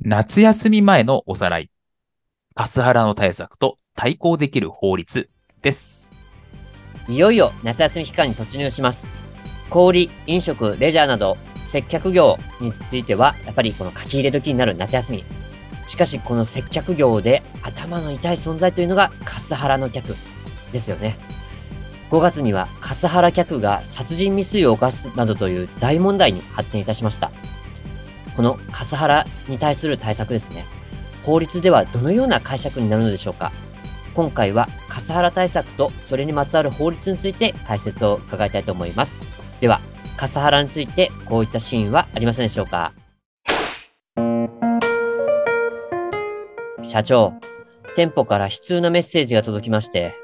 [0.00, 1.72] 夏休み前のおさらい。
[2.54, 5.28] カスハラの対策と対抗できる法律
[5.60, 6.14] です。
[7.08, 9.18] いよいよ夏休み期間に突入します。
[9.70, 15.24] 小売、飲食、レジャーなど接客業についてはやっぱりこの書き入れ時になる夏休み。
[15.88, 20.14] しかしこの接客業で頭の痛い存在というのがカスハラの客
[20.70, 21.16] ですよね。
[22.12, 27.32] 5月にはカスハラ客が殺人未遂を犯すなどという大問題に発展いたしました。
[28.38, 30.64] このカスハラに対する対策ですね。
[31.24, 33.50] 法律ではどのような解釈になるのでしょうか。
[34.14, 39.24] 今回はカスハラ対策とそれにまつわる法律について解説を伺いたいと思います。
[39.60, 39.80] では、
[40.16, 42.92] カスハラについてこういったシーンはありませんでしょうか。
[46.84, 47.32] 社長、
[47.96, 50.14] 店舗から悲痛なメッセージが届きまして、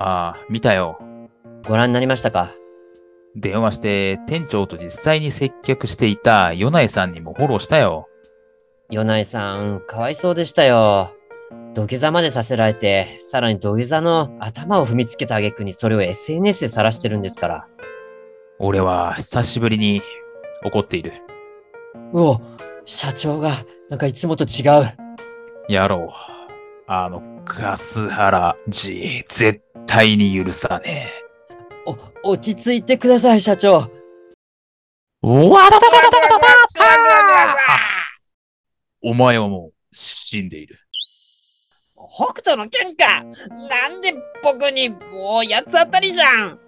[0.00, 0.98] ああ見たよ。
[1.68, 2.50] ご覧になりましたか？
[3.36, 8.08] 電話して店長と実際に接客していた米内さんにもフォローしたよ
[8.90, 11.10] 米内さん、かわいそうでしたよ。
[11.74, 17.68] 土下座までさせられて、さらに土下座の頭を踏みつけた挙句にそれを SNS で晒してるんですから。
[18.58, 20.00] 俺は久しぶりに
[20.64, 21.12] 怒っている。
[22.14, 22.40] うお、
[22.86, 23.52] 社長が、
[23.90, 24.96] なんかいつもと違う。
[25.68, 26.08] やろう。
[26.86, 31.27] あの、カスハラ G、絶対に許さねお、
[32.24, 33.90] 落ち着いてください、社長。
[35.24, 35.26] え。
[35.26, 37.56] わだだだだだだだ
[39.02, 40.78] お前はもう死んでいる。
[42.14, 43.22] 北斗の剣か
[43.68, 44.12] なんで
[44.42, 46.58] 僕にもう八つ当たりじゃん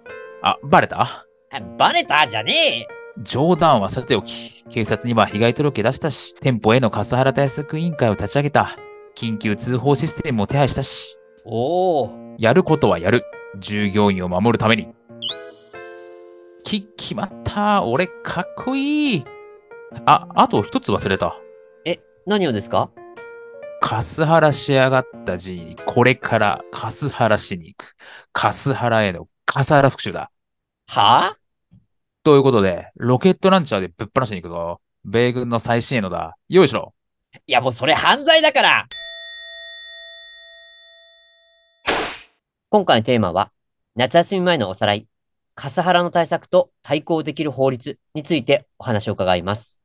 [0.41, 1.01] あ、バレた？
[1.01, 2.87] あバレたじゃねえ
[3.21, 8.77] 冗談はさておき、警察には被害届出したし、店舗へのカスハラ対策委員会を立ち上げた。
[9.17, 13.25] 緊急通報システムも手配したし、おお、やることはやる。
[13.59, 14.87] 従業員を守るために。
[16.71, 17.83] き、決まった。
[17.83, 19.23] 俺、かっこいい。
[20.05, 21.35] あ、あと一つ忘れた。
[22.25, 22.91] 何をですか？
[23.81, 27.95] カスハラしやがった G に、これからカスハラしに行く。
[28.31, 30.31] カスハラへのカスハラ復讐だ。
[30.87, 31.37] はあ？
[32.23, 34.79] ということで、ロケットランチャーでぶっ放しに行くぞ。
[35.03, 36.37] 米軍の最新鋭のだ。
[36.47, 36.93] よいしろ。
[37.47, 38.87] いやもうそれ犯罪だから
[42.69, 43.51] 今回のテーマは、
[43.95, 45.07] 夏休み前のおさらい、
[45.55, 49.81] カスハラの対策と対抗できる法律についてお話を伺います。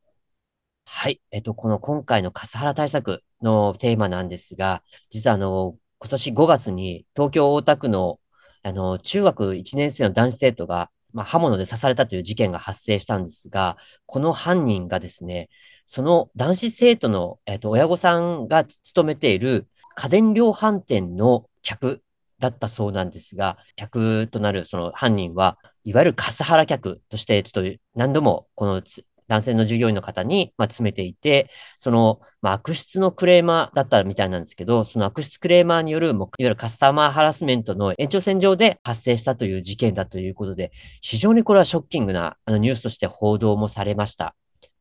[0.84, 1.20] はい。
[1.32, 8.20] えっと、この今回のカスハラ対策のテーマなんですが、実はあの、今年5月に東京大田区の、
[8.62, 15.48] あの、中学1年生の男子生徒が、まあ、刃物で刺されたという事件が発生したんですが、この犯人がですね、
[15.84, 22.02] その男子生徒の、えっと、親御さんが勤めている家電量販店の客
[22.38, 28.82] だったそうなんですが、客となるその犯人は、いわゆるカスハラ客として、ちょっと何度もこの
[29.28, 44.36] 男性の従業員の方に、まあ、詰めていて、その、まあ、悪質のクレーマーだったみたいなんですけど、その悪質クレーマーによる、もういわゆるカスタマーハラスメントの延長線上で発生したという事件だということで、非常にこれはショッキングなあのニュースとして報道もされました。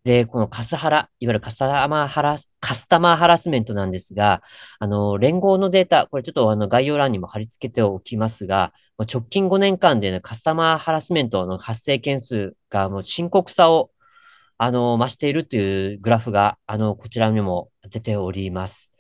[0.06, 4.44] で、このカスハラ、いわゆるカスタマーハラス、カスタマーハラスメントなんですが、
[4.80, 8.72] あの、連合のデータ、これちょっとあの概要欄にも貼り付けておきますが、
[9.12, 13.90] 直近5年間で、ね、カスタマーハラスメントの発生件数がもう深刻さを、
[14.60, 18.94] あの、増しているというグラフが、あの、こちらにも出ております。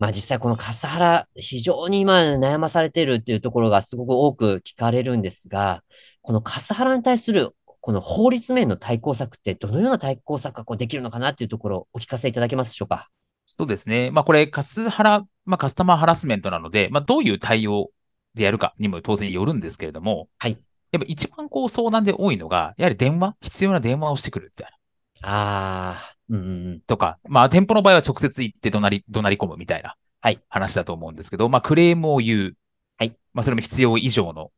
[0.00, 5.84] まあ実際このカスハラ、非常に今悩まされているっていうところがすごく多く聞かれるんですが、
[6.22, 13.10] このカスハラに対するこの法律面の対抗策ってどのような対抗策がこうできるのかなっていうところをお聞かせいただけますでしょうか？
[13.44, 14.12] そうですね。
[14.12, 17.90] まあこれ、カスハラ、まあカスタマーハラスメントなので、まあどういう対応
[18.34, 20.56] でやるかにも当然よるんですけれども、はい。
[20.92, 24.72] やっぱ一番こう相談で多いのが、やはり電話必要な電話をしてくるみたい
[25.20, 25.28] な。
[25.28, 26.80] ああ、うん。
[26.86, 32.56] とか、まあ店舗の場合は直接行って怒鳴り、怒鳴り込むみたいなはい話だと思うんですけど、まあクレームを言う。
[32.96, 33.16] はい。
[33.34, 34.52] まあそれも必要以上の。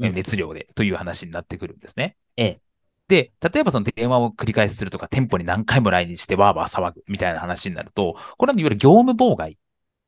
[0.00, 2.16] 熱量でという話になってくるんですね。
[2.36, 2.60] ええ。
[3.08, 9.58] で、例えばその電話を繰り返しするとか、店舗に何回も来日してわーわー騒ぐみたいな話になると、これはいわゆる業務妨害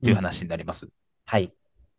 [0.03, 0.89] という話になります。
[1.27, 1.53] はい。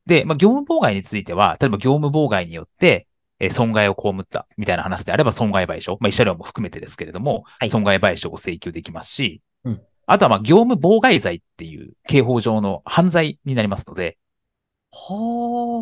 [0.05, 3.07] で、まあ、業務妨害については、例えば業務妨害によって、
[3.39, 14.17] えー損害を被ったみたいな話であれば損害賠償、まあ、慰謝料も含めてですけれども、はい損害賠償を請求できますし、うんあとはまあ業務妨害罪っていう刑法上の犯罪になりますので、
[14.91, 15.13] は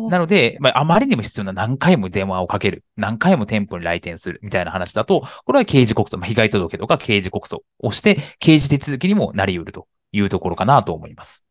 [0.08, 11.44] なので、まあ、あまりにも必要な何回も電話をかける、何回も店舗に来店するみたいな話だと、これは刑事告訴、まあ、被害届とか刑事告訴をして、刑事手続きにもなり得るというところかなと思います。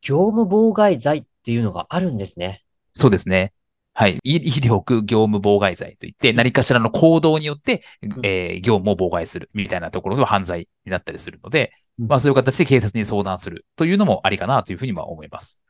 [0.00, 2.62] 業務妨害罪っていうのがあるんですね。
[2.92, 3.52] そうですね。
[3.92, 4.18] はい。
[4.24, 7.82] い威力業務妨害罪といって、何かしらの行動によって、
[8.22, 15.60] えー業務を妨害するみたいなところの犯罪になったりするので、うんまあそういう形で警察に相談するというのもありかなというふうには思います。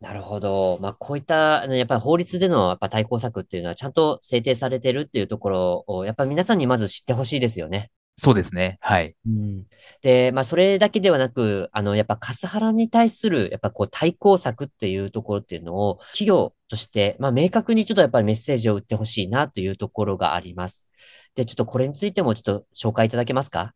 [0.00, 0.78] なるほど。
[0.80, 7.90] まあ、こういった、ねやっぱり法律でのやっぱ対抗策っていうのはちゃんと制定されてるっていうところを、やっぱり皆さんにまず知ってほしいですよね。
[8.20, 8.78] そうですね。
[8.80, 9.14] はい。
[9.28, 9.64] うん。
[10.02, 20.88] で、まあ、それだけではなく、あの、やっぱカスハラに対する、やっぱこう対抗策っていうところっていうのを、企業として、まあ、明確にちょっとやっぱりメッセージを打ってほしいなというところがあります。
[21.36, 23.72] で、ちょっとこれについてもちょっと紹介いただけますか？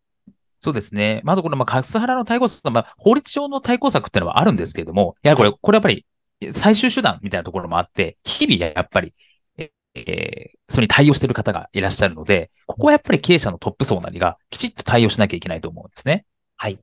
[0.62, 1.20] そうですね。
[1.24, 6.06] まずこの、まあ、カスハラの対抗策、まあ、法律上の対抗策っていうのはあるんですけれども、やはりこれ、これやっぱり
[6.52, 9.12] 最終手段みたいなところもあって、日々やっぱり、
[9.58, 16.24] ええーそれに対応している方がいらっしゃるので、ここはやっぱり経営者のトップ層なりがきちっと対応しなきゃいけないと思うんですね。
[16.56, 16.78] はい。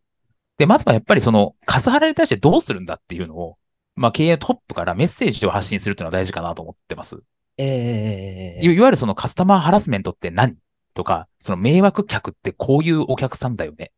[0.58, 3.58] で、まずはやっぱりその、カスハラに対してどうするんだっていうのを、
[3.96, 7.24] まあ、経営トップからメッセージを発信するっていうのは大事かなと思ってます。
[7.58, 10.56] ええいいわゆるそのカスタマーハラスメントって何？
[10.94, 13.92] とか、その迷惑客ってこういうお客さんだよね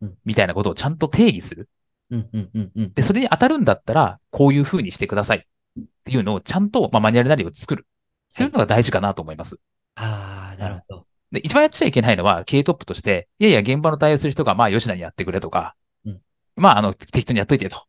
[0.00, 0.14] うん。
[0.24, 1.68] みたいなことをちゃんと定義する。
[2.10, 2.92] うん、うん、うん、うん。
[2.94, 7.86] で、それに当たるんだったら、こういう風にしてくださいっていうのをちゃんと、まあ、マニュアルなりを作る。
[8.32, 9.58] っていうのが大事かなと思います。
[9.96, 11.06] ああ、なるほど。
[11.32, 15.74] で、一番やっちゃいけないのは、経営トップとして、いやいや、現場の対応する人が、まあ、吉田にやってくれとか、
[16.04, 16.20] うん
[16.56, 17.84] まあ、あの、適当にやっといてと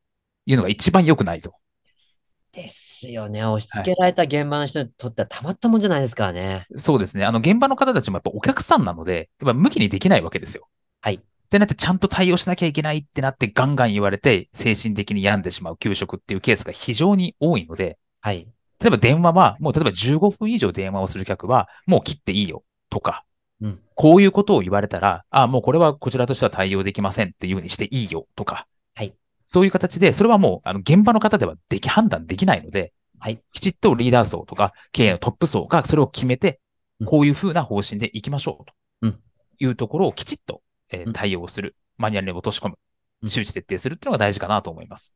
[0.46, 1.54] いうのが一番良くないと。
[2.52, 3.46] ですよね。
[3.46, 6.68] 押し付けられた現場の人にとってはたまったもんじゃないですからね。
[6.76, 7.26] そうですね。
[7.26, 10.68] あの、現場の方たちもやっぱお客さんなので、やっぱ向きにできないわけですよ。
[11.02, 11.16] はい。
[11.16, 11.20] っ
[11.50, 18.48] てなって、ちゃんと対応しなきゃいけないってなって、ガンガン言われて、精神的に病んでしまう給食っていうケースが非常に多いので、はい。
[18.82, 23.26] 例えば電話は、もう例えば15分以上電話をする客は、もう切っていいよとか、
[23.62, 28.66] うんこういうことを言われたら、あもうこれはこちらとしては対応できませんっていうふうにしていいよとか、はい。
[29.52, 33.42] そういう形で、それはもう、あの、現場の方ではでき、判断できないので、はい。
[33.52, 36.60] きちっとリーダー層とか、経営のトップ層がそれを決めて
[37.00, 39.20] うん、こういうふうな方針でいきましょうとうん。
[39.58, 40.62] いうところをきちっと、
[40.92, 41.14] えーうん。
[41.14, 42.76] 対応する、マニュアルに落とし込む。
[43.24, 43.30] う、ん。
[43.30, 45.16] 周知徹底するっていうのが大事かなと思います。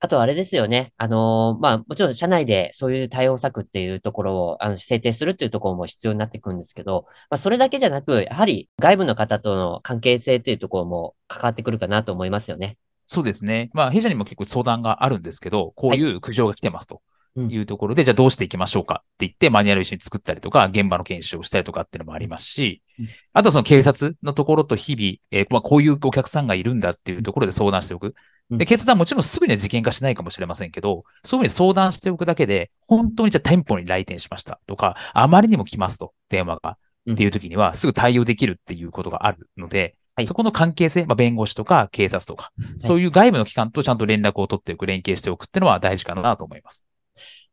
[0.00, 0.92] あとあれですよね。
[0.96, 12.78] あのーまあ、もちろん社内でそういう対応策っていうところを、あの、制定するっていうところも必要になってくるんですけど、まあ、それだけじゃなく、やはり外部の方との関係性っていうところも関わってくるかなと思いますよね。
[13.06, 13.70] そうですね。
[13.72, 17.02] まあ、弊社にも結構相談があるんですけど、こういう苦情が来てますと
[17.34, 28.14] うんいうところで、じゃあどうしていきましょうかって言って、マニュアル一緒に作ったりとか、現場の研修をしたりとかっていうのもありますしうん、あとはその警察のところと日々、えーまあ、こういうお客さんがいるんだっていうところで相談しておく。
[28.50, 36.70] うんで、警察はもちろんすぐには事件化しないかもしれませんけど、そういうふうに相談しておくだけで、本当にじゃあ店舗に来店しましたとか、あまりにも来ますと、電話が。
[36.70, 46.88] うんっていう時には、すぐ対応できるっていうことがあるので、はいそこの関係性、まあ、弁護士とか警察とか、そういう外部の機関とちゃんと連絡を取っておく、連携しておくっていうのは大事かなと思います。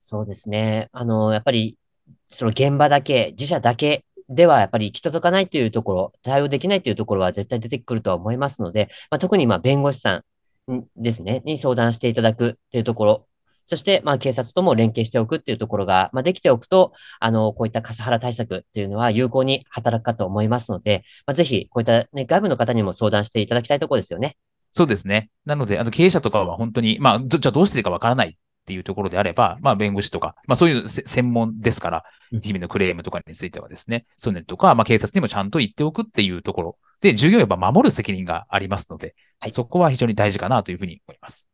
[0.01, 0.89] そうですね。
[0.91, 1.77] あの、やっぱり、
[2.27, 10.24] その現場だけ、自社だけではやっぱり行き届かないというところ、対応できないというところは絶対出てくるとは思いますので、まあ、特にまあ弁護士さんん
[10.95, 13.27] ですね、に相談していただくっていうところ、
[13.65, 24.38] そしてまあ警察とも連携しておくっていうところが、まあ、できておくと、あの、こういったカスハラ対策っていうのは有効に働くかと思いますので、まあ、ぜひこういった、ね、外部の方にも相談していただきたいところですよね。
[24.72, 25.29] そうですね。
[25.45, 28.34] なので、あの経営者とかは本当に、まあ、どじゃあどうしていいかわからないっ
[28.65, 41.50] ていうところであれば、まあ、弁護士とか、まあ、そういうせ専門ですからうん、日々のクレームとかについてはですね、そういうのとか、まあ、警察にもちゃんと言っておくっていうところで、従業員は守る責任がありますので、はいそこは非常に大事かなというふうに思います。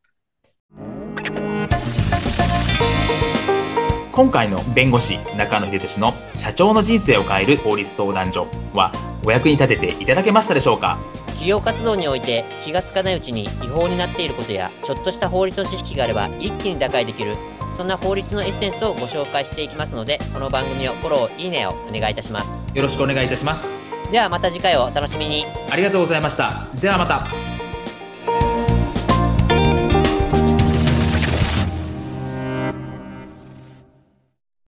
[4.12, 8.92] 今回の弁護士中野秀俊の社長の人生を変える法律相談所は
[9.26, 10.98] お役に立てていただけましたでしょうか？
[11.28, 17.36] 企業活動において気がつかないうちに違法になっていることやちょっとした法律の知識があれば一気に打開できる
[17.76, 23.81] そんな法律のエッセンスをご紹介していきますのでこの番組をフォローいいねをお願いいたしますよろしくお願いいたします。
[24.12, 26.68] ではまた次回をお楽しみにありがとうございました。
[26.76, 27.61] ではまた。